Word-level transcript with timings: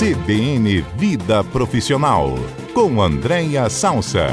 CBN 0.00 0.80
Vida 0.96 1.44
Profissional, 1.44 2.30
com 2.72 3.02
Andréia 3.02 3.68
Salsa. 3.68 4.28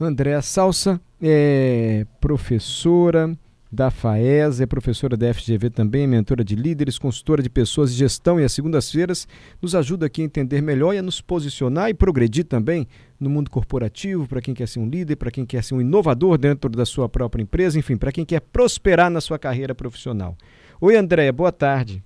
Andréa 0.00 0.42
Salsa 0.42 1.00
é 1.22 2.04
professora 2.20 3.38
da 3.72 3.88
FAES, 3.88 4.60
é 4.60 4.66
professora 4.66 5.16
da 5.16 5.32
FGV 5.32 5.70
também, 5.70 6.06
mentora 6.06 6.42
de 6.42 6.56
líderes, 6.56 6.98
consultora 6.98 7.40
de 7.40 7.48
pessoas 7.48 7.92
e 7.92 7.94
gestão 7.94 8.40
e 8.40 8.44
às 8.44 8.52
segundas-feiras 8.52 9.28
nos 9.62 9.76
ajuda 9.76 10.06
aqui 10.06 10.22
a 10.22 10.24
entender 10.24 10.60
melhor 10.60 10.92
e 10.92 10.98
a 10.98 11.02
nos 11.02 11.20
posicionar 11.20 11.88
e 11.88 11.94
progredir 11.94 12.44
também 12.44 12.88
no 13.18 13.30
mundo 13.30 13.48
corporativo, 13.48 14.26
para 14.26 14.40
quem 14.40 14.54
quer 14.54 14.66
ser 14.66 14.80
um 14.80 14.88
líder, 14.88 15.16
para 15.16 15.30
quem 15.30 15.46
quer 15.46 15.62
ser 15.62 15.74
um 15.74 15.80
inovador 15.80 16.36
dentro 16.36 16.68
da 16.68 16.84
sua 16.84 17.08
própria 17.08 17.42
empresa, 17.42 17.78
enfim, 17.78 17.96
para 17.96 18.10
quem 18.10 18.24
quer 18.24 18.40
prosperar 18.40 19.08
na 19.08 19.20
sua 19.20 19.38
carreira 19.38 19.74
profissional. 19.74 20.36
Oi, 20.80 20.96
Andréia, 20.96 21.32
boa 21.32 21.52
tarde. 21.52 22.02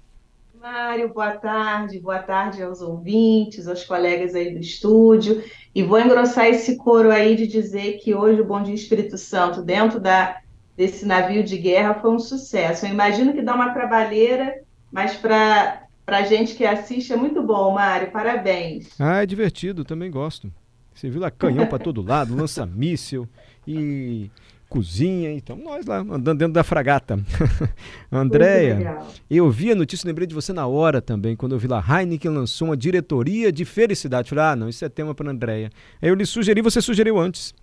Mário, 0.61 1.13
boa 1.13 1.33
tarde, 1.33 1.99
boa 2.01 2.19
tarde 2.19 2.63
aos 2.63 2.81
ouvintes, 2.81 3.69
aos 3.69 3.85
colegas 3.85 4.35
aí 4.35 4.53
do 4.53 4.61
estúdio. 4.61 5.43
E 5.75 5.83
vou 5.83 6.01
engrossar 6.01 6.47
esse 6.47 6.77
coro 6.77 7.11
aí 7.11 7.37
de 7.37 7.47
dizer 7.47 7.99
que 7.99 8.15
hoje 8.15 8.41
o 8.41 8.45
Bom 8.45 8.63
Dia 8.63 8.75
Espírito 8.75 9.17
Santo, 9.19 9.63
dentro 9.63 10.01
da 10.01 10.41
desse 10.77 11.07
navio 11.07 11.43
de 11.45 11.57
guerra 11.57 11.95
foi 11.95 12.11
um 12.11 12.19
sucesso. 12.19 12.87
Eu 12.87 12.91
imagino 12.91 13.33
que 13.33 13.43
dá 13.43 13.55
uma 13.55 13.73
trabalheira, 13.73 14.63
mas 14.91 15.17
para 15.17 15.87
a 16.07 16.23
gente 16.23 16.55
que 16.55 16.65
assiste 16.65 17.13
é 17.13 17.17
muito 17.17 17.43
bom, 17.43 17.73
Mário. 17.73 18.11
Parabéns. 18.11 18.89
Ah, 18.99 19.23
é 19.23 19.27
divertido, 19.27 19.85
também 19.85 20.11
gosto. 20.11 20.53
Você 20.95 21.11
viu 21.11 21.21
lá 21.21 21.31
canhão 21.31 21.67
para 21.67 21.79
todo 21.79 22.03
lado, 22.03 22.35
lança 22.37 22.65
míssil 22.65 23.29
e 23.67 24.31
cozinha, 24.69 25.31
então 25.31 25.57
nós 25.57 25.87
lá 25.87 25.99
andando 25.99 26.39
dentro 26.39 26.55
da 26.55 26.65
fragata. 26.65 27.19
Andréia, 28.11 28.99
eu 29.31 29.49
vi 29.49 29.71
a 29.71 29.75
notícia, 29.75 30.07
lembrei 30.07 30.27
de 30.27 30.35
você 30.35 30.53
na 30.53 30.67
hora 30.67 31.01
também, 31.01 31.37
quando 31.37 31.55
eu 31.55 31.59
vi 31.59 31.69
lá, 31.69 31.85
Heineken 31.87 32.31
lançou 32.33 32.69
uma 32.69 32.77
diretoria 32.77 33.53
de 33.53 33.65
felicidade. 33.65 34.29
Falei, 34.29 34.45
ah, 34.45 34.57
não, 34.57 34.69
isso 34.69 34.85
é 34.85 34.89
tema 34.89 35.15
para 35.15 35.31
Andréia. 35.31 35.71
Aí 36.03 36.09
eu 36.09 36.15
lhe 36.15 36.27
sugeri, 36.27 36.61
você 36.61 36.81
sugeriu 36.81 37.19
antes. 37.19 37.55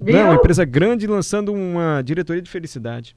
Viu? 0.00 0.14
Não, 0.14 0.24
uma 0.24 0.34
empresa 0.36 0.64
grande 0.64 1.06
lançando 1.06 1.52
uma 1.52 2.02
diretoria 2.02 2.40
de 2.40 2.50
felicidade. 2.50 3.14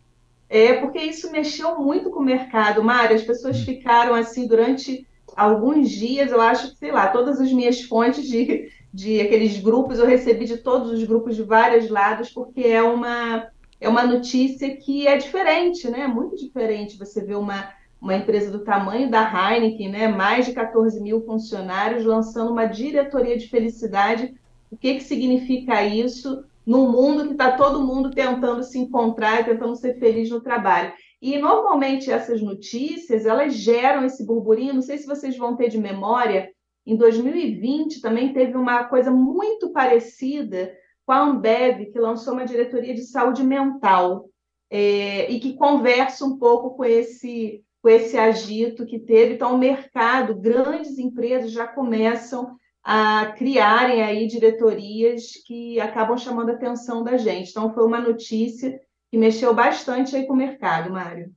É, 0.49 0.73
porque 0.73 0.99
isso 0.99 1.31
mexeu 1.31 1.79
muito 1.79 2.11
com 2.11 2.19
o 2.19 2.23
mercado, 2.23 2.83
Mário. 2.83 3.15
As 3.15 3.23
pessoas 3.23 3.57
hum. 3.59 3.65
ficaram 3.65 4.13
assim 4.13 4.45
durante 4.47 5.07
alguns 5.35 5.89
dias, 5.89 6.31
eu 6.31 6.41
acho 6.41 6.71
que, 6.71 6.77
sei 6.77 6.91
lá, 6.91 7.07
todas 7.07 7.41
as 7.41 7.51
minhas 7.51 7.81
fontes 7.81 8.27
de, 8.27 8.69
de 8.93 9.19
aqueles 9.19 9.59
grupos 9.59 9.97
eu 9.97 10.05
recebi 10.05 10.45
de 10.45 10.57
todos 10.57 10.91
os 10.91 11.03
grupos 11.03 11.35
de 11.35 11.41
vários 11.41 11.89
lados, 11.89 12.29
porque 12.29 12.61
é 12.61 12.83
uma, 12.83 13.47
é 13.81 13.89
uma 13.89 14.03
notícia 14.03 14.75
que 14.77 15.07
é 15.07 15.17
diferente, 15.17 15.89
né? 15.89 16.05
Muito 16.05 16.35
diferente 16.35 16.99
você 16.99 17.23
ver 17.23 17.35
uma, 17.35 17.69
uma 17.99 18.15
empresa 18.15 18.51
do 18.51 18.59
tamanho 18.59 19.09
da 19.09 19.23
Heineken, 19.23 19.89
né? 19.89 20.07
Mais 20.07 20.45
de 20.45 20.53
14 20.53 21.01
mil 21.01 21.21
funcionários 21.21 22.05
lançando 22.05 22.51
uma 22.51 22.65
diretoria 22.65 23.37
de 23.37 23.47
felicidade. 23.47 24.35
O 24.69 24.77
que, 24.77 24.95
que 24.95 25.03
significa 25.03 25.83
isso? 25.83 26.43
Num 26.65 26.91
mundo 26.91 27.25
que 27.25 27.33
está 27.33 27.51
todo 27.55 27.85
mundo 27.85 28.11
tentando 28.11 28.63
se 28.63 28.79
encontrar, 28.79 29.45
tentando 29.45 29.75
ser 29.75 29.99
feliz 29.99 30.29
no 30.29 30.41
trabalho. 30.41 30.93
E 31.21 31.37
normalmente 31.37 32.11
essas 32.11 32.41
notícias 32.41 33.25
elas 33.25 33.53
geram 33.53 34.05
esse 34.05 34.25
burburinho. 34.25 34.73
Não 34.73 34.81
sei 34.81 34.97
se 34.97 35.05
vocês 35.05 35.37
vão 35.37 35.55
ter 35.55 35.69
de 35.69 35.77
memória. 35.77 36.49
Em 36.85 36.95
2020 36.95 38.01
também 38.01 38.33
teve 38.33 38.57
uma 38.57 38.83
coisa 38.85 39.09
muito 39.09 39.71
parecida 39.71 40.73
com 41.05 41.11
a 41.11 41.19
Ambev, 41.21 41.91
que 41.91 41.99
lançou 41.99 42.33
uma 42.33 42.45
diretoria 42.45 42.93
de 42.93 43.03
saúde 43.03 43.43
mental 43.43 44.29
é, 44.69 45.29
e 45.31 45.39
que 45.39 45.53
conversa 45.53 46.25
um 46.25 46.37
pouco 46.37 46.75
com 46.75 46.85
esse 46.85 47.63
com 47.81 47.89
esse 47.89 48.17
agito 48.17 48.85
que 48.85 48.97
teve. 48.97 49.33
Então, 49.33 49.53
o 49.53 49.57
mercado, 49.57 50.39
grandes 50.39 50.97
empresas 50.97 51.51
já 51.51 51.67
começam 51.67 52.55
a 52.83 53.33
criarem 53.37 54.01
aí 54.01 54.27
diretorias 54.27 55.31
que 55.45 55.79
acabam 55.79 56.17
chamando 56.17 56.49
a 56.49 56.53
atenção 56.53 57.03
da 57.03 57.17
gente. 57.17 57.51
Então, 57.51 57.73
foi 57.73 57.85
uma 57.85 58.01
notícia 58.01 58.79
que 59.09 59.17
mexeu 59.17 59.53
bastante 59.53 60.15
aí 60.15 60.25
com 60.25 60.33
o 60.33 60.37
mercado, 60.37 60.91
Mário. 60.91 61.31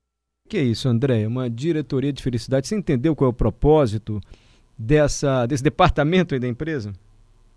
Que 0.49 0.59
é 0.59 0.63
isso, 0.63 0.89
André? 0.89 1.27
Uma 1.27 1.49
diretoria 1.49 2.13
de 2.13 2.23
felicidade. 2.23 2.67
Você 2.67 2.77
entendeu 2.77 3.15
qual 3.15 3.29
é 3.29 3.31
o 3.31 3.37
propósito 3.37 4.21
dessa, 4.77 5.47
desse 5.47 5.63
departamento 5.63 6.35
aí 6.35 6.41
da 6.41 6.49
empresa? 6.49 6.93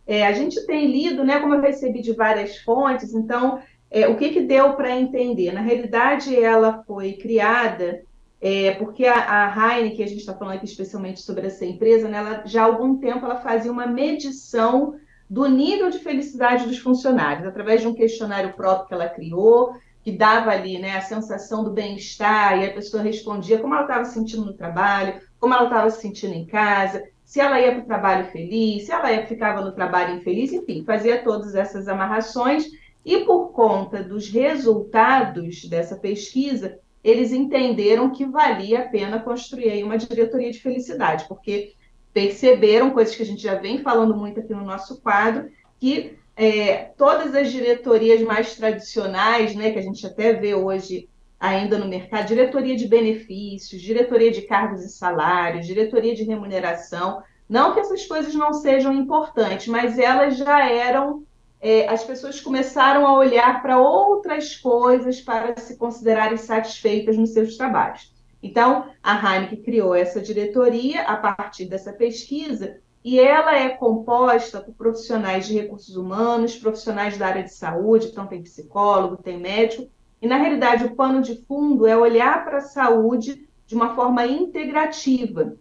É, 0.05 0.25
a 0.25 0.33
gente 0.33 0.65
tem 0.65 0.91
lido, 0.91 1.23
né, 1.23 1.39
como 1.39 1.53
eu 1.53 1.61
recebi 1.61 2.01
de 2.01 2.13
várias 2.13 2.57
fontes, 2.57 3.13
então, 3.13 3.59
é, 3.91 4.07
o 4.07 4.17
que, 4.17 4.29
que 4.29 4.41
deu 4.41 4.73
para 4.73 4.99
entender? 4.99 5.51
Na 5.51 5.61
realidade, 5.61 6.35
ela 6.35 6.83
foi 6.83 7.13
criada 7.13 8.01
é, 8.41 8.71
porque 8.75 9.05
a, 9.05 9.45
a 9.45 9.77
Heineken, 9.77 10.05
a 10.05 10.07
gente 10.07 10.19
está 10.19 10.33
falando 10.33 10.55
aqui 10.55 10.65
especialmente 10.65 11.21
sobre 11.21 11.47
essa 11.47 11.65
empresa, 11.65 12.07
né, 12.07 12.17
ela, 12.17 12.43
já 12.45 12.61
há 12.61 12.65
algum 12.65 12.97
tempo 12.97 13.25
ela 13.25 13.41
fazia 13.41 13.71
uma 13.71 13.85
medição 13.85 14.95
do 15.29 15.45
nível 15.47 15.89
de 15.89 15.99
felicidade 15.99 16.65
dos 16.65 16.79
funcionários, 16.79 17.45
através 17.45 17.81
de 17.81 17.87
um 17.87 17.93
questionário 17.93 18.53
próprio 18.53 18.87
que 18.87 18.93
ela 18.93 19.09
criou, 19.09 19.75
que 20.01 20.11
dava 20.11 20.51
ali 20.51 20.79
né, 20.79 20.97
a 20.97 21.01
sensação 21.01 21.63
do 21.63 21.71
bem-estar, 21.71 22.57
e 22.57 22.65
a 22.65 22.73
pessoa 22.73 23.03
respondia 23.03 23.59
como 23.59 23.73
ela 23.73 23.83
estava 23.83 24.05
se 24.05 24.13
sentindo 24.13 24.45
no 24.45 24.53
trabalho, 24.53 25.21
como 25.39 25.53
ela 25.53 25.65
estava 25.65 25.89
se 25.89 26.01
sentindo 26.01 26.33
em 26.33 26.45
casa, 26.45 27.03
se 27.23 27.39
ela 27.39 27.59
ia 27.59 27.73
para 27.73 27.83
o 27.83 27.85
trabalho 27.85 28.31
feliz, 28.31 28.85
se 28.85 28.91
ela 28.91 29.11
ia, 29.11 29.27
ficava 29.27 29.61
no 29.61 29.73
trabalho 29.73 30.15
infeliz, 30.15 30.51
enfim, 30.51 30.83
fazia 30.83 31.23
todas 31.23 31.53
essas 31.53 31.87
amarrações, 31.87 32.65
e 33.05 33.19
por 33.19 33.49
conta 33.49 34.01
dos 34.01 34.29
resultados 34.29 35.65
dessa 35.65 35.95
pesquisa, 35.95 36.79
eles 37.03 37.31
entenderam 37.31 38.09
que 38.09 38.25
valia 38.25 38.81
a 38.81 38.87
pena 38.87 39.19
construir 39.19 39.83
uma 39.83 39.97
diretoria 39.97 40.51
de 40.51 40.59
felicidade, 40.59 41.25
porque 41.27 41.73
perceberam 42.13 42.91
coisas 42.91 43.15
que 43.15 43.23
a 43.23 43.25
gente 43.25 43.41
já 43.41 43.55
vem 43.55 43.81
falando 43.81 44.15
muito 44.15 44.39
aqui 44.39 44.53
no 44.53 44.65
nosso 44.65 45.01
quadro, 45.01 45.49
que 45.79 46.17
é, 46.35 46.91
todas 46.97 47.35
as 47.35 47.51
diretorias 47.51 48.21
mais 48.21 48.55
tradicionais, 48.55 49.55
né, 49.55 49.71
que 49.71 49.79
a 49.79 49.81
gente 49.81 50.05
até 50.05 50.33
vê 50.33 50.55
hoje 50.55 51.09
ainda 51.39 51.77
no 51.77 51.87
mercado, 51.87 52.27
diretoria 52.27 52.75
de 52.75 52.87
benefícios, 52.87 53.81
diretoria 53.81 54.31
de 54.31 54.41
cargos 54.41 54.83
e 54.83 54.89
salários, 54.89 55.65
diretoria 55.65 56.13
de 56.13 56.23
remuneração, 56.23 57.23
não 57.47 57.73
que 57.73 57.79
essas 57.79 58.05
coisas 58.05 58.35
não 58.35 58.53
sejam 58.53 58.93
importantes, 58.93 59.67
mas 59.67 59.97
elas 59.97 60.37
já 60.37 60.69
eram 60.69 61.23
é, 61.61 61.87
as 61.87 62.03
pessoas 62.03 62.39
começaram 62.39 63.05
a 63.05 63.13
olhar 63.13 63.61
para 63.61 63.79
outras 63.79 64.55
coisas 64.55 65.19
para 65.19 65.57
se 65.57 65.77
considerarem 65.77 66.37
satisfeitas 66.37 67.17
nos 67.17 67.31
seus 67.31 67.57
trabalhos. 67.57 68.13
Então, 68.41 68.85
a 69.03 69.15
Heineken 69.15 69.61
criou 69.61 69.93
essa 69.93 70.21
diretoria 70.21 71.01
a 71.01 71.17
partir 71.17 71.65
dessa 71.65 71.91
pesquisa 71.91 72.77
e 73.03 73.19
ela 73.19 73.57
é 73.57 73.69
composta 73.69 74.61
por 74.61 74.73
profissionais 74.73 75.45
de 75.47 75.53
recursos 75.53 75.95
humanos, 75.95 76.55
profissionais 76.55 77.17
da 77.17 77.27
área 77.27 77.43
de 77.43 77.53
saúde, 77.53 78.07
então 78.07 78.27
tem 78.27 78.41
psicólogo, 78.41 79.21
tem 79.21 79.37
médico, 79.37 79.89
e 80.21 80.27
na 80.27 80.37
realidade 80.37 80.85
o 80.85 80.95
pano 80.95 81.21
de 81.21 81.43
fundo 81.45 81.87
é 81.87 81.97
olhar 81.97 82.43
para 82.43 82.57
a 82.57 82.61
saúde 82.61 83.47
de 83.65 83.75
uma 83.75 83.95
forma 83.95 84.25
integrativa, 84.25 85.55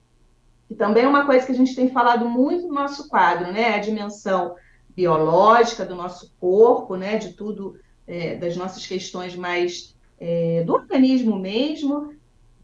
que 0.67 0.75
também 0.75 1.05
é 1.05 1.09
uma 1.09 1.27
coisa 1.27 1.47
que 1.47 1.53
a 1.53 1.55
gente 1.55 1.75
tem 1.75 1.91
falado 1.91 2.29
muito 2.29 2.67
no 2.67 2.75
nosso 2.75 3.09
quadro, 3.09 3.53
né? 3.53 3.75
A 3.75 3.79
dimensão 3.79 4.55
biológica 4.99 5.85
do 5.85 5.95
nosso 5.95 6.35
corpo, 6.41 6.97
né, 6.97 7.19
de 7.19 7.33
tudo, 7.33 7.79
é, 8.05 8.35
das 8.35 8.57
nossas 8.57 8.85
questões 8.85 9.37
mais 9.37 9.95
é, 10.19 10.65
do 10.67 10.73
organismo 10.73 11.39
mesmo, 11.39 12.13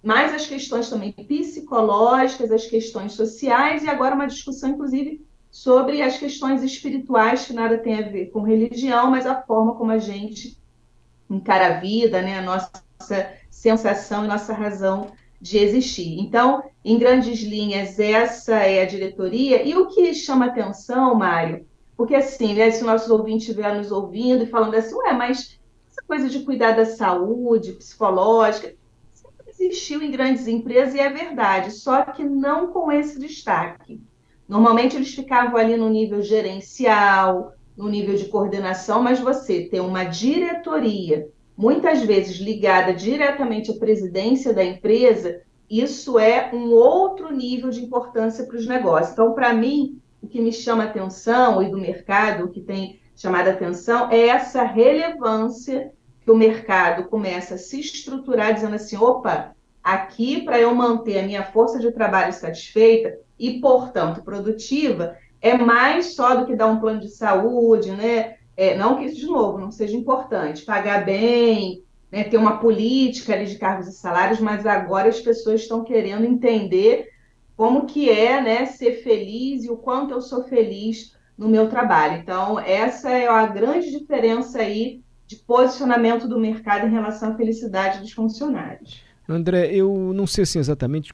mas 0.03 0.35
as 0.35 0.45
questões 0.45 0.91
também 0.91 1.13
psicológicas, 1.13 2.51
as 2.51 2.67
questões 2.67 3.13
sociais, 3.13 3.85
e 3.85 3.89
agora 3.89 4.17
uma 4.17 4.27
discussão, 4.27 4.71
inclusive, 4.71 5.25
sobre 5.49 6.03
as 6.03 6.19
questões 6.19 6.61
espirituais, 6.65 7.47
que 7.47 7.53
nada 7.53 7.79
tem 7.79 7.95
a 7.95 8.09
ver 8.09 8.27
com 8.33 8.43
religião, 8.43 9.13
mas 9.13 9.27
a 9.27 9.41
forma 9.41 9.77
como 9.77 9.93
a 9.93 9.99
gente 9.99 10.59
encara 11.31 11.77
a 11.77 11.79
vida, 11.79 12.21
né, 12.21 12.41
a 12.41 12.43
nossa 12.43 12.73
sensação 13.49 14.25
e 14.25 14.29
nossa 14.29 14.53
razão 14.53 15.13
de 15.41 15.57
existir. 15.59 16.19
Então, 16.19 16.65
em 16.85 16.99
grandes 16.99 17.41
linhas, 17.43 18.01
essa 18.01 18.57
é 18.57 18.83
a 18.83 18.87
diretoria. 18.87 19.63
E 19.63 19.77
o 19.77 19.87
que 19.87 20.13
chama 20.15 20.47
atenção, 20.47 21.15
Mário, 21.15 21.65
porque 21.97 22.15
assim, 22.15 22.55
né, 22.55 22.71
se 22.71 22.83
o 22.83 22.87
nosso 22.87 23.13
ouvinte 23.13 23.49
estiver 23.49 23.75
nos 23.77 23.93
ouvindo 23.93 24.45
e 24.45 24.49
falando 24.49 24.75
assim, 24.75 24.95
ué, 24.95 25.13
mas 25.13 25.59
essa 25.91 26.03
coisa 26.07 26.29
de 26.29 26.41
cuidar 26.41 26.73
da 26.73 26.85
saúde 26.85 27.73
psicológica 27.73 28.75
sempre 29.13 29.45
existiu 29.49 30.03
em 30.03 30.11
grandes 30.11 30.49
empresas 30.49 30.95
e 30.95 31.01
é 31.01 31.09
verdade, 31.09 31.71
só 31.71 32.03
que 32.03 32.25
não 32.25 32.69
com 32.69 32.91
esse 32.91 33.19
destaque. 33.19 34.01
Normalmente 34.49 34.97
eles 34.97 35.15
ficavam 35.15 35.57
ali 35.57 35.77
no 35.77 35.89
nível 35.89 36.21
gerencial, 36.23 37.55
no 37.77 37.89
nível 37.89 38.15
de 38.15 38.27
coordenação, 38.27 39.03
mas 39.03 39.21
você 39.21 39.65
ter 39.65 39.81
uma 39.81 40.05
diretoria, 40.05 41.29
muitas 41.57 42.03
vezes 42.03 42.37
ligada 42.37 42.93
diretamente 42.93 43.71
à 43.71 43.75
presidência 43.75 44.53
da 44.53 44.65
empresa, 44.65 45.41
isso 45.71 46.19
é 46.19 46.51
um 46.53 46.73
outro 46.73 47.35
nível 47.35 47.71
de 47.71 47.83
importância 47.83 48.45
para 48.45 48.57
os 48.57 48.67
negócios. 48.67 49.13
Então, 49.13 49.33
para 49.33 49.53
mim, 49.55 50.01
o 50.25 50.27
que 50.27 50.41
me 50.41 50.53
chama 50.53 50.85
atenção 50.85 51.63
e 51.63 51.71
do 51.71 51.79
mercado, 51.79 52.45
o 52.45 52.49
que 52.49 52.61
tem 52.61 52.99
chamado 53.15 53.49
atenção, 53.49 54.11
é 54.11 54.29
essa 54.29 54.63
relevância 54.63 55.93
que 56.23 56.31
o 56.31 56.37
mercado 56.37 57.05
começa 57.05 57.55
a 57.55 57.59
se 57.59 57.79
estruturar, 57.79 58.55
dizendo 58.55 58.75
assim: 58.75 58.97
opa, 58.97 59.55
aqui 59.83 60.43
para 60.43 60.59
eu 60.59 60.75
manter 60.75 61.19
a 61.19 61.23
minha 61.23 61.45
força 61.45 61.79
de 61.79 61.93
trabalho 61.93 62.33
satisfeita 62.33 63.19
e, 63.39 63.61
portanto, 63.61 64.25
produtiva, 64.25 65.17
é 65.43 65.57
mais 65.59 66.15
só 66.15 66.35
do 66.37 66.47
que 66.47 66.57
dar 66.57 66.69
um 66.69 66.81
plano 66.81 67.01
de 67.01 67.11
saúde, 67.11 67.91
né? 67.93 68.37
É, 68.57 68.77
não 68.77 68.97
que 68.97 69.05
isso, 69.05 69.17
de 69.17 69.27
novo, 69.27 69.59
não 69.59 69.71
seja 69.71 69.97
importante, 69.97 70.65
pagar 70.65 71.05
bem, 71.05 71.83
né, 72.11 72.25
ter 72.25 72.37
uma 72.37 72.59
política 72.59 73.35
ali 73.35 73.47
de 73.47 73.59
cargos 73.59 73.89
e 73.89 73.93
salários, 73.93 74.41
mas 74.41 74.65
agora 74.65 75.09
as 75.09 75.21
pessoas 75.21 75.61
estão 75.63 75.83
querendo 75.83 76.25
entender 76.25 77.09
como 77.57 77.87
que 77.87 78.11
é 78.11 78.41
né, 78.41 78.67
ser 78.67 79.03
feliz 79.03 79.65
e 79.65 79.71
o 79.71 79.77
quanto 79.77 80.13
eu 80.13 80.21
sou 80.21 80.45
feliz 80.45 81.15
no 81.37 81.49
meu 81.49 81.69
trabalho. 81.69 82.21
Então, 82.21 82.59
essa 82.59 83.11
é 83.11 83.27
a 83.27 83.47
grande 83.47 83.91
diferença 83.91 84.61
aí 84.61 85.03
de 85.27 85.37
posicionamento 85.37 86.29
do 86.29 86.39
mercado 86.39 86.87
em 86.87 86.91
relação 86.91 87.33
à 87.33 87.37
felicidade 87.37 88.01
dos 88.01 88.13
funcionários. 88.13 89.03
André, 89.29 89.71
eu 89.73 90.13
não 90.15 90.27
sei 90.27 90.43
assim 90.43 90.59
exatamente 90.59 91.13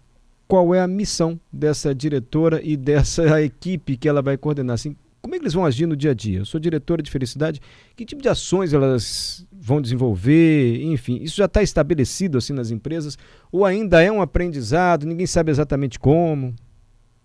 qual 0.49 0.75
é 0.75 0.81
a 0.81 0.89
missão 0.89 1.39
dessa 1.53 1.95
diretora 1.95 2.61
e 2.63 2.77
dessa 2.77 3.41
equipe 3.41 3.97
que 3.97 4.09
ela 4.09 4.21
vai 4.21 4.37
coordenar. 4.37 4.75
Assim, 4.75 4.97
como 5.21 5.35
é 5.35 5.39
que 5.39 5.45
eles 5.45 5.55
vão 5.55 5.65
agir 5.65 5.87
no 5.87 5.97
dia 5.97 6.13
a 6.13 6.15
dia? 6.15 6.41
Eu 6.41 6.45
sou 6.45 6.59
diretora 6.59 7.03
de 7.03 7.11
felicidade, 7.11 7.61
que 7.95 8.05
tipo 8.05 8.23
de 8.23 8.29
ações 8.29 8.73
elas 8.73 9.47
vão 9.53 9.81
desenvolver? 9.81 10.83
Enfim, 10.83 11.19
isso 11.23 11.37
já 11.37 11.45
está 11.45 11.63
estabelecido 11.63 12.39
assim 12.39 12.53
nas 12.53 12.71
empresas 12.71 13.19
ou 13.53 13.65
ainda 13.65 14.03
é 14.03 14.11
um 14.11 14.23
aprendizado, 14.23 15.07
ninguém 15.07 15.27
sabe 15.27 15.51
exatamente 15.51 15.99
como? 15.99 16.55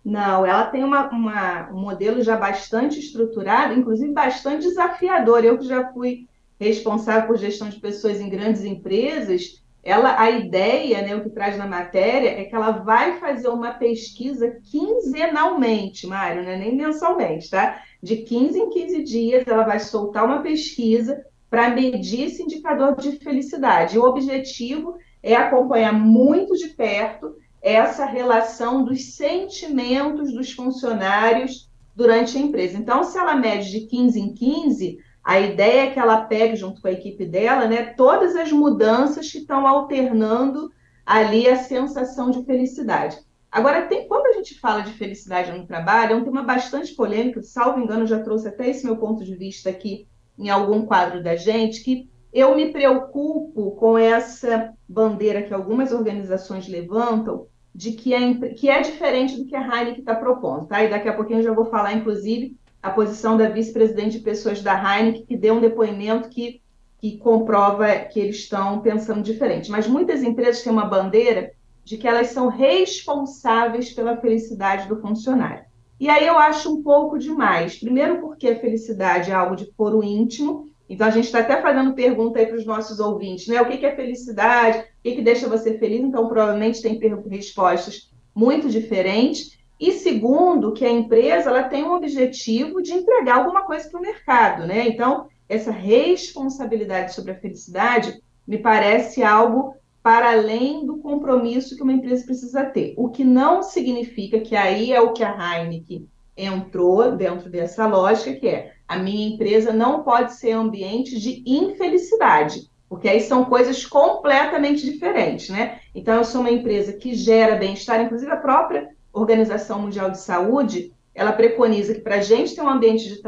Não, 0.03 0.45
ela 0.45 0.65
tem 0.65 0.83
uma, 0.83 1.09
uma, 1.09 1.71
um 1.71 1.79
modelo 1.79 2.21
já 2.21 2.37
bastante 2.37 2.99
estruturado, 2.99 3.73
inclusive 3.73 4.13
bastante 4.13 4.67
desafiador. 4.67 5.43
Eu 5.43 5.57
que 5.57 5.67
já 5.67 5.91
fui 5.91 6.27
responsável 6.59 7.27
por 7.27 7.37
gestão 7.37 7.69
de 7.69 7.79
pessoas 7.79 8.21
em 8.21 8.29
grandes 8.29 8.63
empresas, 8.63 9.63
ela, 9.85 10.19
a 10.19 10.31
ideia, 10.31 11.03
né, 11.03 11.15
o 11.15 11.21
que 11.21 11.29
traz 11.29 11.55
na 11.55 11.67
matéria, 11.67 12.29
é 12.29 12.43
que 12.43 12.55
ela 12.55 12.71
vai 12.71 13.19
fazer 13.19 13.49
uma 13.49 13.71
pesquisa 13.71 14.59
quinzenalmente, 14.63 16.07
Mário, 16.07 16.43
né, 16.43 16.57
nem 16.57 16.75
mensalmente, 16.75 17.51
tá? 17.51 17.83
De 18.01 18.17
15 18.17 18.59
em 18.59 18.69
15 18.71 19.03
dias, 19.03 19.47
ela 19.47 19.63
vai 19.63 19.79
soltar 19.79 20.25
uma 20.25 20.41
pesquisa 20.41 21.23
para 21.51 21.69
medir 21.69 22.25
esse 22.25 22.41
indicador 22.41 22.95
de 22.95 23.19
felicidade. 23.19 23.95
E 23.95 23.99
o 23.99 24.05
objetivo 24.05 24.97
é 25.21 25.35
acompanhar 25.35 25.93
muito 25.93 26.55
de 26.55 26.69
perto 26.69 27.35
essa 27.61 28.05
relação 28.05 28.83
dos 28.83 29.15
sentimentos 29.15 30.33
dos 30.33 30.51
funcionários 30.51 31.69
durante 31.95 32.37
a 32.37 32.41
empresa. 32.41 32.75
Então, 32.75 33.03
se 33.03 33.19
ela 33.19 33.35
mede 33.35 33.69
de 33.69 33.81
15 33.81 34.19
em 34.19 34.33
15, 34.33 34.97
a 35.25 35.39
ideia 35.39 35.87
é 35.87 35.91
que 35.91 35.99
ela 35.99 36.21
pegue, 36.21 36.55
junto 36.55 36.79
com 36.79 36.87
a 36.87 36.91
equipe 36.91 37.25
dela, 37.25 37.67
né, 37.67 37.83
todas 37.97 38.35
as 38.35 38.51
mudanças 38.51 39.31
que 39.31 39.39
estão 39.39 39.65
alternando 39.65 40.71
ali 41.03 41.49
a 41.49 41.55
sensação 41.55 42.29
de 42.29 42.45
felicidade. 42.45 43.17
Agora, 43.51 43.87
tem, 43.87 44.07
quando 44.07 44.27
a 44.27 44.33
gente 44.33 44.59
fala 44.59 44.81
de 44.81 44.91
felicidade 44.93 45.51
no 45.51 45.65
trabalho, 45.65 46.13
é 46.13 46.15
um 46.15 46.23
tema 46.23 46.43
bastante 46.43 46.93
polêmico, 46.93 47.41
salvo 47.41 47.79
engano, 47.79 48.05
já 48.05 48.21
trouxe 48.21 48.47
até 48.47 48.69
esse 48.69 48.85
meu 48.85 48.97
ponto 48.97 49.23
de 49.23 49.35
vista 49.35 49.69
aqui 49.69 50.07
em 50.37 50.49
algum 50.49 50.85
quadro 50.85 51.23
da 51.23 51.35
gente, 51.35 51.83
que 51.83 52.07
eu 52.31 52.55
me 52.55 52.71
preocupo 52.71 53.71
com 53.77 53.97
essa 53.97 54.73
bandeira 54.87 55.41
que 55.41 55.53
algumas 55.53 55.91
organizações 55.91 56.67
levantam, 56.67 57.47
de 57.73 57.93
que 57.93 58.13
é, 58.13 58.33
que 58.49 58.69
é 58.69 58.81
diferente 58.81 59.37
do 59.37 59.45
que 59.45 59.55
a 59.55 59.61
Heineken 59.61 59.99
está 59.99 60.13
propondo, 60.13 60.67
tá? 60.67 60.83
E 60.83 60.89
daqui 60.89 61.09
a 61.09 61.13
pouquinho 61.13 61.39
eu 61.39 61.43
já 61.43 61.53
vou 61.53 61.65
falar, 61.65 61.93
inclusive, 61.93 62.55
a 62.85 62.91
posição 62.91 63.35
da 63.35 63.49
vice-presidente 63.49 64.19
de 64.19 64.23
pessoas 64.23 64.61
da 64.61 64.75
Heineken, 64.75 65.25
que 65.25 65.35
deu 65.35 65.55
um 65.55 65.59
depoimento 65.59 66.29
que, 66.29 66.61
que 67.01 67.17
comprova 67.17 67.87
que 67.97 68.19
eles 68.19 68.35
estão 68.35 68.79
pensando 68.79 69.23
diferente. 69.23 69.71
Mas 69.71 69.87
muitas 69.87 70.21
empresas 70.21 70.61
têm 70.61 70.71
uma 70.71 70.85
bandeira 70.85 71.51
de 71.83 71.97
que 71.97 72.07
elas 72.07 72.27
são 72.27 72.47
responsáveis 72.47 73.91
pela 73.91 74.17
felicidade 74.17 74.87
do 74.87 75.01
funcionário. 75.01 75.65
E 75.99 76.07
aí 76.07 76.27
eu 76.27 76.37
acho 76.37 76.71
um 76.71 76.83
pouco 76.83 77.17
demais. 77.17 77.79
Primeiro, 77.79 78.21
porque 78.21 78.49
a 78.49 78.59
felicidade 78.59 79.31
é 79.31 79.33
algo 79.33 79.55
de 79.55 79.65
foro 79.75 80.03
íntimo. 80.03 80.69
Então, 80.87 81.07
a 81.07 81.11
gente 81.11 81.25
está 81.25 81.39
até 81.39 81.59
fazendo 81.63 81.95
pergunta 81.95 82.37
aí 82.37 82.45
para 82.45 82.57
os 82.57 82.67
nossos 82.67 82.99
ouvintes, 82.99 83.47
né? 83.47 83.59
O 83.63 83.65
que, 83.65 83.77
que 83.77 83.85
é 83.87 83.95
felicidade? 83.95 84.77
O 84.77 84.83
que, 85.01 85.15
que 85.15 85.21
deixa 85.23 85.49
você 85.49 85.75
feliz? 85.79 86.01
Então, 86.01 86.27
provavelmente 86.27 86.83
tem 86.83 86.99
respostas 87.31 88.11
muito 88.35 88.69
diferentes. 88.69 89.57
E 89.79 89.91
segundo, 89.91 90.71
que 90.71 90.85
a 90.85 90.89
empresa 90.89 91.49
ela 91.49 91.63
tem 91.63 91.83
um 91.83 91.93
objetivo 91.93 92.81
de 92.81 92.93
entregar 92.93 93.37
alguma 93.37 93.63
coisa 93.63 93.89
para 93.89 93.99
o 93.99 94.03
mercado, 94.03 94.65
né? 94.65 94.87
Então, 94.87 95.27
essa 95.49 95.71
responsabilidade 95.71 97.13
sobre 97.13 97.31
a 97.31 97.39
felicidade 97.39 98.21
me 98.47 98.57
parece 98.57 99.23
algo 99.23 99.75
para 100.01 100.31
além 100.31 100.85
do 100.85 100.97
compromisso 100.99 101.75
que 101.75 101.83
uma 101.83 101.93
empresa 101.93 102.25
precisa 102.25 102.63
ter. 102.63 102.93
O 102.95 103.09
que 103.09 103.23
não 103.23 103.63
significa 103.63 104.39
que 104.39 104.55
aí 104.55 104.93
é 104.93 105.01
o 105.01 105.13
que 105.13 105.23
a 105.23 105.35
Heineken 105.35 106.07
entrou 106.37 107.15
dentro 107.15 107.49
dessa 107.49 107.87
lógica, 107.87 108.33
que 108.33 108.47
é 108.47 108.73
a 108.87 108.97
minha 108.97 109.33
empresa 109.33 109.73
não 109.73 110.03
pode 110.03 110.35
ser 110.35 110.51
ambiente 110.51 111.19
de 111.19 111.43
infelicidade, 111.45 112.69
porque 112.87 113.09
aí 113.09 113.19
são 113.19 113.45
coisas 113.45 113.85
completamente 113.85 114.85
diferentes, 114.85 115.49
né? 115.49 115.79
Então, 115.93 116.15
eu 116.17 116.23
sou 116.23 116.41
uma 116.41 116.51
empresa 116.51 116.93
que 116.93 117.15
gera 117.15 117.55
bem-estar, 117.55 117.99
inclusive 118.01 118.31
a 118.31 118.37
própria 118.37 118.94
Organização 119.15 119.79
Mundial 119.79 120.11
de 120.11 120.19
Saúde, 120.19 120.93
ela 121.15 121.31
preconiza 121.31 121.93
que 121.95 122.01
para 122.01 122.15
a 122.15 122.21
gente 122.21 122.53
ter 122.53 122.61
um 122.61 122.69
ambiente 122.69 123.07
de, 123.07 123.21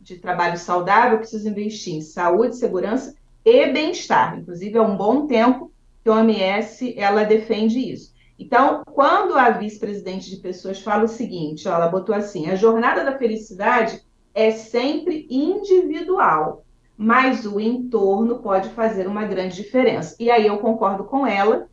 de 0.00 0.16
trabalho 0.16 0.58
saudável, 0.58 1.18
precisa 1.18 1.48
investir 1.48 1.94
em 1.94 2.00
saúde, 2.00 2.56
segurança 2.56 3.14
e 3.44 3.66
bem-estar. 3.66 4.38
Inclusive, 4.38 4.78
há 4.78 4.82
um 4.82 4.96
bom 4.96 5.26
tempo 5.26 5.70
que 6.02 6.08
a 6.08 6.14
OMS 6.14 6.98
ela 6.98 7.24
defende 7.24 7.78
isso. 7.78 8.16
Então, 8.38 8.82
quando 8.86 9.34
a 9.34 9.50
vice-presidente 9.50 10.30
de 10.30 10.36
pessoas 10.36 10.80
fala 10.80 11.04
o 11.04 11.08
seguinte, 11.08 11.68
ó, 11.68 11.74
ela 11.74 11.88
botou 11.88 12.14
assim: 12.14 12.48
a 12.48 12.54
jornada 12.54 13.04
da 13.04 13.18
felicidade 13.18 14.00
é 14.32 14.50
sempre 14.50 15.26
individual, 15.28 16.64
mas 16.96 17.44
o 17.44 17.60
entorno 17.60 18.38
pode 18.38 18.70
fazer 18.70 19.06
uma 19.06 19.24
grande 19.24 19.56
diferença. 19.56 20.16
E 20.18 20.30
aí 20.30 20.46
eu 20.46 20.58
concordo 20.58 21.04
com 21.04 21.26
ela, 21.26 21.68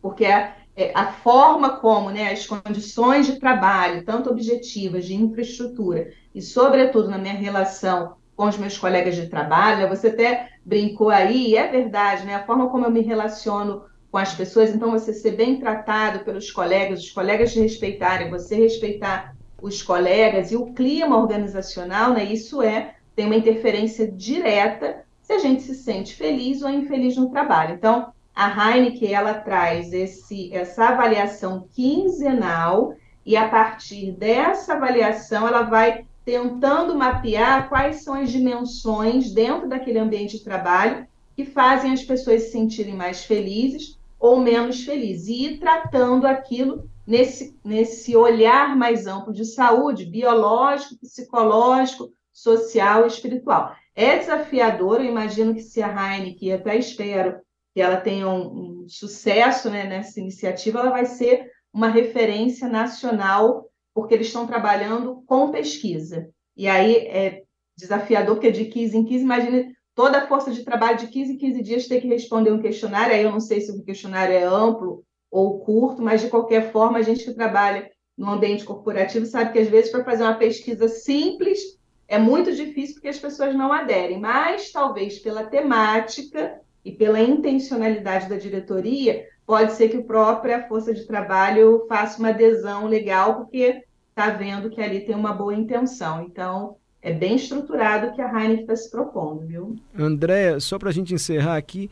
porque 0.00 0.24
a, 0.24 0.38
é, 0.38 0.56
a 0.94 1.06
forma 1.06 1.76
como 1.76 2.10
né, 2.10 2.32
as 2.32 2.46
condições 2.46 3.26
de 3.26 3.38
trabalho, 3.38 4.04
tanto 4.04 4.30
objetivas, 4.30 5.04
de 5.04 5.14
infraestrutura, 5.14 6.10
e, 6.34 6.42
sobretudo, 6.42 7.08
na 7.08 7.18
minha 7.18 7.34
relação 7.34 8.16
com 8.36 8.46
os 8.46 8.58
meus 8.58 8.76
colegas 8.76 9.14
de 9.14 9.28
trabalho, 9.28 9.78
né, 9.78 9.86
você 9.86 10.08
até 10.08 10.48
brincou 10.64 11.10
aí, 11.10 11.50
e 11.50 11.56
é 11.56 11.68
verdade, 11.68 12.24
né, 12.26 12.34
a 12.34 12.44
forma 12.44 12.68
como 12.68 12.84
eu 12.84 12.90
me 12.90 13.02
relaciono 13.02 13.84
com 14.10 14.18
as 14.18 14.34
pessoas, 14.34 14.74
então 14.74 14.90
você 14.90 15.12
ser 15.12 15.32
bem 15.32 15.60
tratado 15.60 16.24
pelos 16.24 16.50
colegas, 16.50 17.00
os 17.00 17.10
colegas 17.10 17.52
te 17.52 17.60
respeitarem, 17.60 18.30
você 18.30 18.56
respeitar 18.56 19.36
os 19.62 19.82
colegas 19.82 20.50
e 20.50 20.56
o 20.56 20.72
clima 20.72 21.16
organizacional, 21.16 22.12
né, 22.12 22.24
isso 22.24 22.60
é, 22.60 22.96
tem 23.14 23.26
uma 23.26 23.36
interferência 23.36 24.10
direta 24.10 25.04
se 25.22 25.32
a 25.32 25.38
gente 25.38 25.62
se 25.62 25.74
sente 25.74 26.14
feliz 26.14 26.62
ou 26.62 26.68
infeliz 26.68 27.16
no 27.16 27.30
trabalho. 27.30 27.74
Então, 27.74 28.12
a 28.34 28.48
Heineken 28.48 29.12
ela 29.12 29.34
traz 29.34 29.92
esse, 29.92 30.52
essa 30.52 30.88
avaliação 30.88 31.68
quinzenal 31.72 32.94
e 33.24 33.36
a 33.36 33.48
partir 33.48 34.12
dessa 34.12 34.74
avaliação 34.74 35.46
ela 35.46 35.62
vai 35.62 36.04
tentando 36.24 36.94
mapear 36.96 37.68
quais 37.68 38.02
são 38.02 38.14
as 38.14 38.30
dimensões 38.30 39.32
dentro 39.32 39.68
daquele 39.68 39.98
ambiente 39.98 40.38
de 40.38 40.44
trabalho 40.44 41.06
que 41.36 41.44
fazem 41.44 41.92
as 41.92 42.02
pessoas 42.02 42.44
se 42.44 42.52
sentirem 42.52 42.94
mais 42.94 43.24
felizes 43.24 43.98
ou 44.18 44.40
menos 44.40 44.84
felizes 44.84 45.28
e 45.28 45.44
ir 45.46 45.58
tratando 45.58 46.26
aquilo 46.26 46.88
nesse, 47.06 47.56
nesse 47.62 48.16
olhar 48.16 48.74
mais 48.76 49.06
amplo 49.06 49.32
de 49.32 49.44
saúde 49.44 50.06
biológico, 50.06 50.96
psicológico, 50.96 52.10
social 52.32 53.04
e 53.04 53.08
espiritual. 53.08 53.74
É 53.94 54.18
desafiador, 54.18 55.00
eu 55.00 55.10
imagino 55.10 55.54
que 55.54 55.62
se 55.62 55.82
a 55.82 55.88
Heineken, 55.88 56.54
até 56.54 56.76
espero, 56.76 57.36
que 57.74 57.80
ela 57.80 57.96
tenha 57.96 58.28
um, 58.28 58.84
um 58.84 58.88
sucesso 58.88 59.68
né, 59.68 59.84
nessa 59.84 60.20
iniciativa, 60.20 60.78
ela 60.78 60.90
vai 60.90 61.04
ser 61.04 61.50
uma 61.72 61.88
referência 61.88 62.68
nacional, 62.68 63.68
porque 63.92 64.14
eles 64.14 64.28
estão 64.28 64.46
trabalhando 64.46 65.24
com 65.26 65.50
pesquisa. 65.50 66.30
E 66.56 66.68
aí 66.68 66.94
é 67.08 67.42
desafiador, 67.76 68.36
porque 68.36 68.52
de 68.52 68.66
15 68.66 68.96
em 68.96 69.04
15, 69.04 69.24
imagine 69.24 69.74
toda 69.92 70.18
a 70.18 70.26
força 70.28 70.52
de 70.52 70.64
trabalho 70.64 70.98
de 70.98 71.08
15 71.08 71.32
em 71.32 71.38
15 71.38 71.62
dias 71.62 71.88
ter 71.88 72.00
que 72.00 72.06
responder 72.06 72.52
um 72.52 72.62
questionário. 72.62 73.12
Aí 73.12 73.24
eu 73.24 73.32
não 73.32 73.40
sei 73.40 73.60
se 73.60 73.72
o 73.72 73.84
questionário 73.84 74.34
é 74.34 74.44
amplo 74.44 75.04
ou 75.28 75.58
curto, 75.60 76.00
mas 76.00 76.20
de 76.20 76.28
qualquer 76.28 76.70
forma, 76.70 76.98
a 76.98 77.02
gente 77.02 77.24
que 77.24 77.34
trabalha 77.34 77.90
no 78.16 78.30
ambiente 78.30 78.64
corporativo 78.64 79.26
sabe 79.26 79.52
que 79.52 79.58
às 79.58 79.68
vezes 79.68 79.90
para 79.90 80.04
fazer 80.04 80.22
uma 80.22 80.36
pesquisa 80.36 80.86
simples 80.88 81.60
é 82.06 82.18
muito 82.18 82.54
difícil 82.54 82.94
porque 82.94 83.08
as 83.08 83.18
pessoas 83.18 83.52
não 83.54 83.72
aderem, 83.72 84.20
mas 84.20 84.70
talvez 84.70 85.18
pela 85.18 85.44
temática 85.44 86.60
e 86.84 86.92
pela 86.92 87.20
intencionalidade 87.20 88.28
da 88.28 88.36
diretoria, 88.36 89.26
pode 89.46 89.72
ser 89.72 89.88
que 89.88 89.96
a 89.96 90.02
própria 90.02 90.66
força 90.68 90.92
de 90.92 91.06
trabalho 91.06 91.86
faça 91.88 92.18
uma 92.18 92.28
adesão 92.28 92.86
legal, 92.86 93.36
porque 93.36 93.82
está 94.10 94.30
vendo 94.30 94.70
que 94.70 94.80
ali 94.80 95.00
tem 95.00 95.14
uma 95.14 95.32
boa 95.32 95.54
intenção. 95.54 96.22
Então, 96.22 96.76
é 97.02 97.12
bem 97.12 97.36
estruturado 97.36 98.08
o 98.08 98.14
que 98.14 98.22
a 98.22 98.28
Heineken 98.28 98.62
está 98.62 98.76
se 98.76 98.90
propondo, 98.90 99.46
viu? 99.46 99.76
André, 99.98 100.58
só 100.60 100.78
para 100.78 100.90
a 100.90 100.92
gente 100.92 101.12
encerrar 101.12 101.56
aqui, 101.56 101.90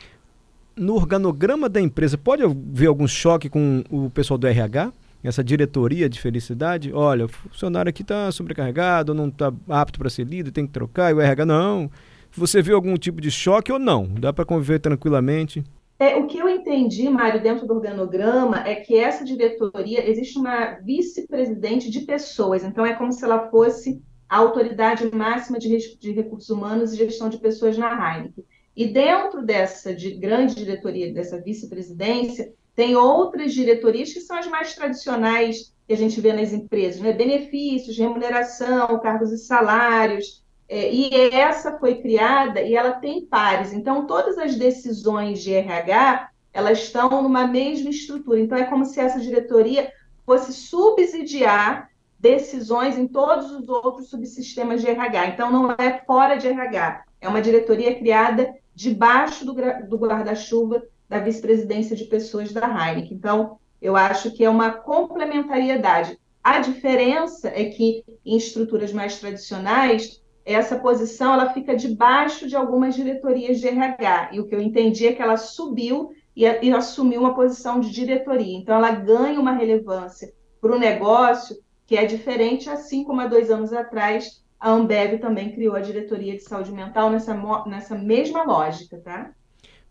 no 0.77 0.95
organograma 0.95 1.69
da 1.69 1.81
empresa, 1.81 2.17
pode 2.17 2.43
haver 2.43 2.87
algum 2.87 3.07
choque 3.07 3.49
com 3.49 3.85
o 3.91 4.09
pessoal 4.11 4.39
do 4.39 4.47
RH? 4.47 4.93
Essa 5.23 5.45
diretoria 5.45 6.09
de 6.09 6.21
felicidade? 6.21 6.93
Olha, 6.93 7.27
o 7.27 7.29
funcionário 7.29 7.91
aqui 7.91 8.03
está 8.03 8.33
sobrecarregado, 8.33 9.15
não 9.15 9.29
está 9.29 9.53
apto 9.69 9.99
para 9.99 10.11
ser 10.11 10.27
líder, 10.27 10.51
tem 10.51 10.67
que 10.67 10.73
trocar, 10.73 11.11
e 11.11 11.15
o 11.15 11.21
RH 11.21 11.45
não. 11.47 11.91
Você 12.35 12.63
viu 12.63 12.75
algum 12.75 12.97
tipo 12.97 13.21
de 13.21 13.31
choque 13.31 13.71
ou 13.71 13.79
não? 13.79 14.07
Dá 14.07 14.33
para 14.33 14.45
conviver 14.45 14.79
tranquilamente? 14.79 15.63
É, 15.99 16.17
o 16.17 16.27
que 16.27 16.39
eu 16.39 16.49
entendi, 16.49 17.09
Mário, 17.09 17.43
dentro 17.43 17.67
do 17.67 17.75
organograma, 17.75 18.67
é 18.67 18.75
que 18.75 18.97
essa 18.97 19.25
diretoria, 19.25 20.09
existe 20.09 20.39
uma 20.39 20.79
vice-presidente 20.81 21.91
de 21.91 22.01
pessoas, 22.01 22.65
então 22.65 22.85
é 22.85 22.95
como 22.95 23.13
se 23.13 23.23
ela 23.23 23.49
fosse 23.51 24.03
a 24.29 24.39
autoridade 24.39 25.15
máxima 25.15 25.59
de, 25.59 25.97
de 25.99 26.11
recursos 26.11 26.49
humanos 26.49 26.93
e 26.93 26.97
gestão 26.97 27.29
de 27.29 27.39
pessoas 27.39 27.77
na 27.77 27.89
Heineken. 27.89 28.45
E 28.75 28.89
dentro 28.89 29.45
dessa 29.45 29.95
de 29.95 30.13
grande 30.15 30.55
diretoria, 30.55 31.13
dessa 31.13 31.41
vice-presidência, 31.41 32.53
tem 32.75 32.97
outras 32.97 33.53
diretorias 33.53 34.13
que 34.13 34.21
são 34.21 34.39
as 34.39 34.47
mais 34.49 34.75
tradicionais 34.75 35.73
que 35.87 35.93
a 35.93 35.97
gente 35.97 36.21
vê 36.21 36.33
nas 36.33 36.53
empresas, 36.53 37.01
né? 37.01 37.13
benefícios, 37.13 37.99
remuneração, 37.99 38.99
cargos 39.01 39.31
e 39.31 39.39
salários. 39.39 40.43
É, 40.73 40.91
e 40.91 41.15
essa 41.35 41.79
foi 41.79 41.97
criada 41.97 42.63
e 42.63 42.75
ela 42.75 42.93
tem 42.93 43.27
pares. 43.27 43.75
Então, 43.75 44.07
todas 44.07 44.39
as 44.39 44.57
decisões 44.57 45.43
de 45.43 45.53
RH 45.53 46.31
elas 46.51 46.79
estão 46.79 47.23
numa 47.23 47.47
mesma 47.47 47.91
estrutura. 47.91 48.41
Então, 48.41 48.57
é 48.57 48.65
como 48.65 48.87
se 48.87 48.99
essa 48.99 49.21
diretoria 49.21 49.93
fosse 50.25 50.51
subsidiar 50.55 51.91
decisões 52.19 52.97
em 52.97 53.07
todos 53.07 53.51
os 53.51 53.69
outros 53.69 54.09
subsistemas 54.09 54.81
de 54.81 54.89
RH. 54.89 55.27
Então, 55.27 55.53
não 55.53 55.73
é 55.73 56.03
fora 56.07 56.37
de 56.37 56.49
RH, 56.49 57.05
é 57.21 57.29
uma 57.29 57.43
diretoria 57.43 57.95
criada 57.95 58.55
debaixo 58.75 59.45
do, 59.45 59.53
do 59.53 59.99
guarda-chuva 59.99 60.83
da 61.07 61.19
vice-presidência 61.19 61.95
de 61.95 62.05
pessoas 62.05 62.51
da 62.51 62.67
Heineken. 62.67 63.13
Então, 63.13 63.59
eu 63.81 63.95
acho 63.95 64.31
que 64.31 64.43
é 64.43 64.49
uma 64.49 64.71
complementariedade. 64.71 66.19
A 66.43 66.61
diferença 66.61 67.49
é 67.49 67.67
que 67.67 68.03
em 68.25 68.39
estruturas 68.39 68.91
mais 68.91 69.21
tradicionais, 69.21 70.22
essa 70.45 70.79
posição 70.79 71.35
ela 71.35 71.53
fica 71.53 71.77
debaixo 71.77 72.49
de 72.49 72.57
algumas 72.57 72.95
diretorias 72.95 73.61
de 73.61 73.69
RH. 73.69 74.31
E 74.33 74.41
o 74.41 74.47
que 74.47 74.55
eu 74.55 74.61
entendi 74.61 75.07
é 75.07 75.13
que 75.13 75.23
ela 75.23 75.37
subiu 75.37 76.13
e, 76.35 76.45
e 76.45 76.73
assumiu 76.73 77.21
uma 77.21 77.35
posição 77.35 77.81
de 77.81 77.91
diretoria. 77.91 78.57
Então, 78.57 78.77
ela 78.77 78.91
ganha 78.91 79.41
uma 79.41 79.53
relevância 79.53 80.33
para 80.61 80.75
o 80.75 80.79
negócio 80.79 81.57
que 81.87 81.97
é 81.97 82.07
diferente, 82.07 82.71
assim 82.71 83.05
como 83.05 83.21
há 83.21 83.27
dois 83.27 83.51
anos 83.51 83.73
atrás 83.73 84.43
a 84.63 84.71
Ambev 84.71 85.19
também 85.19 85.51
criou 85.51 85.75
a 85.75 85.81
diretoria 85.81 86.35
de 86.35 86.45
saúde 86.45 86.71
mental 86.71 87.11
nessa, 87.11 87.35
nessa 87.67 87.99
mesma 87.99 88.45
lógica, 88.45 88.97
tá? 88.99 89.33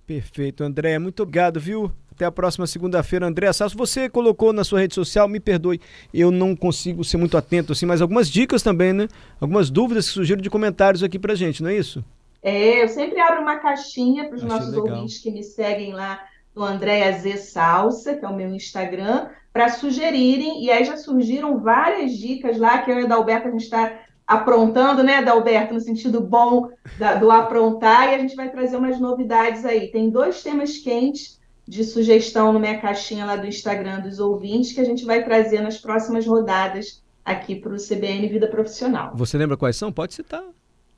Perfeito, 0.08 0.63
André. 0.63 0.98
Muito 0.98 1.24
obrigado, 1.24 1.60
viu? 1.60 1.91
Até 2.13 2.25
a 2.25 2.31
próxima 2.31 2.67
segunda-feira, 2.67 3.25
André 3.25 3.51
Sasso. 3.53 3.77
Você 3.77 4.09
colocou 4.09 4.51
na 4.51 4.63
sua 4.63 4.79
rede 4.79 4.93
social, 4.93 5.27
me 5.27 5.39
perdoe, 5.39 5.79
eu 6.13 6.29
não 6.29 6.55
consigo 6.55 7.03
ser 7.03 7.17
muito 7.17 7.37
atento 7.37 7.71
assim, 7.71 7.85
mas 7.85 8.01
algumas 8.01 8.29
dicas 8.29 8.61
também, 8.61 8.93
né? 8.93 9.07
Algumas 9.39 9.69
dúvidas 9.69 10.07
que 10.07 10.13
surgiram 10.13 10.41
de 10.41 10.49
comentários 10.49 11.03
aqui 11.03 11.17
pra 11.17 11.35
gente, 11.35 11.63
não 11.63 11.69
é 11.69 11.77
isso? 11.77 12.03
É, 12.43 12.83
eu 12.83 12.87
sempre 12.87 13.19
abro 13.19 13.41
uma 13.41 13.57
caixinha 13.57 14.27
para 14.27 14.35
os 14.35 14.43
nossos 14.43 14.73
legal. 14.73 14.95
ouvintes 14.95 15.19
que 15.19 15.31
me 15.31 15.43
seguem 15.43 15.93
lá 15.93 16.19
no 16.55 16.63
Andréa 16.63 17.11
Z 17.13 17.37
Salsa, 17.37 18.15
que 18.15 18.25
é 18.25 18.27
o 18.27 18.35
meu 18.35 18.53
Instagram, 18.53 19.29
para 19.53 19.69
sugerirem, 19.69 20.63
e 20.63 20.71
aí 20.71 20.83
já 20.83 20.97
surgiram 20.97 21.59
várias 21.59 22.17
dicas 22.17 22.57
lá, 22.57 22.79
que 22.79 22.91
eu 22.91 22.99
e 22.99 23.03
a 23.03 23.05
Adalberto 23.05 23.47
a 23.47 23.51
gente 23.51 23.63
está 23.63 23.99
aprontando, 24.25 25.03
né, 25.03 25.17
Adalberto, 25.17 25.73
no 25.73 25.79
sentido 25.79 26.21
bom 26.21 26.69
da, 26.97 27.15
do 27.15 27.29
aprontar, 27.29 28.09
e 28.09 28.15
a 28.15 28.17
gente 28.17 28.35
vai 28.35 28.49
trazer 28.49 28.77
umas 28.77 28.99
novidades 28.99 29.65
aí. 29.65 29.91
Tem 29.91 30.09
dois 30.09 30.41
temas 30.41 30.77
quentes 30.77 31.39
de 31.71 31.85
sugestão 31.85 32.51
no 32.51 32.59
minha 32.59 32.81
caixinha 32.81 33.23
lá 33.23 33.37
do 33.37 33.47
Instagram 33.47 34.01
dos 34.01 34.19
ouvintes 34.19 34.73
que 34.73 34.81
a 34.81 34.83
gente 34.83 35.05
vai 35.05 35.23
trazer 35.23 35.61
nas 35.61 35.77
próximas 35.77 36.27
rodadas 36.27 37.01
aqui 37.23 37.55
para 37.55 37.71
o 37.71 37.77
CBN 37.77 38.27
Vida 38.27 38.45
Profissional. 38.45 39.13
Você 39.15 39.37
lembra 39.37 39.55
quais 39.55 39.77
são? 39.77 39.89
Pode 39.89 40.13
citar. 40.13 40.43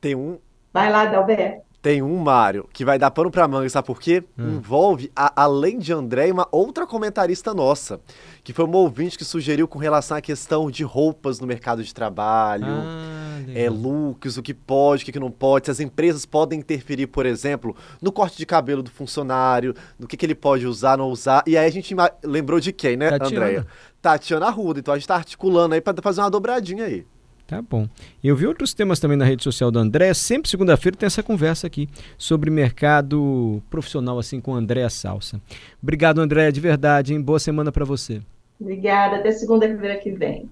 Tem 0.01 0.15
um. 0.15 0.39
Vai 0.73 0.91
lá, 0.91 1.03
Adalberto. 1.03 1.61
Tem 1.79 2.01
um, 2.01 2.17
Mário, 2.17 2.67
que 2.73 2.83
vai 2.83 2.97
dar 2.97 3.11
pano 3.11 3.29
pra 3.29 3.47
manga, 3.47 3.69
sabe 3.69 3.85
por 3.85 3.99
quê? 3.99 4.23
Hum. 4.35 4.55
Envolve, 4.55 5.11
a, 5.15 5.43
além 5.43 5.77
de 5.77 5.93
André, 5.93 6.31
uma 6.31 6.47
outra 6.51 6.87
comentarista 6.87 7.53
nossa, 7.53 7.99
que 8.43 8.51
foi 8.51 8.65
uma 8.65 8.77
ouvinte 8.77 9.15
que 9.15 9.25
sugeriu 9.25 9.67
com 9.67 9.77
relação 9.77 10.17
à 10.17 10.21
questão 10.21 10.71
de 10.71 10.83
roupas 10.83 11.39
no 11.39 11.45
mercado 11.45 11.83
de 11.83 11.93
trabalho, 11.93 12.65
ah, 12.65 13.22
é, 13.53 13.69
looks, 13.69 14.37
o 14.37 14.43
que 14.43 14.53
pode, 14.53 15.03
o 15.03 15.05
que 15.11 15.19
não 15.19 15.31
pode, 15.31 15.65
se 15.65 15.71
as 15.71 15.79
empresas 15.79 16.25
podem 16.25 16.59
interferir, 16.59 17.07
por 17.07 17.25
exemplo, 17.25 17.75
no 18.01 18.11
corte 18.11 18.37
de 18.37 18.45
cabelo 18.45 18.83
do 18.83 18.91
funcionário, 18.91 19.75
no 19.99 20.07
que, 20.07 20.17
que 20.17 20.25
ele 20.25 20.35
pode 20.35 20.65
usar, 20.65 20.97
não 20.97 21.09
usar. 21.09 21.43
E 21.47 21.57
aí 21.57 21.65
a 21.65 21.71
gente 21.71 21.95
lembrou 22.23 22.59
de 22.59 22.71
quem, 22.71 22.97
né, 22.97 23.09
Tatiana. 23.09 23.45
Andréia? 23.45 23.67
Tatiana 24.01 24.49
Ruda. 24.49 24.79
Então 24.79 24.93
a 24.93 24.97
gente 24.97 25.07
tá 25.07 25.15
articulando 25.15 25.75
aí 25.75 25.81
para 25.81 25.93
fazer 26.01 26.21
uma 26.21 26.29
dobradinha 26.29 26.85
aí. 26.85 27.05
Tá 27.45 27.61
bom. 27.61 27.87
Eu 28.23 28.35
vi 28.35 28.47
outros 28.47 28.73
temas 28.73 28.99
também 28.99 29.17
na 29.17 29.25
rede 29.25 29.43
social 29.43 29.69
do 29.69 29.77
André. 29.77 30.13
Sempre 30.13 30.49
segunda-feira 30.49 30.97
tem 30.97 31.07
essa 31.07 31.21
conversa 31.21 31.67
aqui 31.67 31.89
sobre 32.17 32.49
mercado 32.49 33.61
profissional, 33.69 34.17
assim, 34.17 34.39
com 34.39 34.53
o 34.53 34.55
André 34.55 34.87
Salsa. 34.89 35.41
Obrigado, 35.81 36.19
André, 36.19 36.51
de 36.51 36.59
verdade, 36.59 37.13
hein? 37.13 37.21
Boa 37.21 37.39
semana 37.39 37.71
para 37.71 37.85
você. 37.85 38.21
Obrigada. 38.59 39.17
Até 39.17 39.31
segunda-feira 39.31 39.97
que 39.97 40.11
vem. 40.11 40.49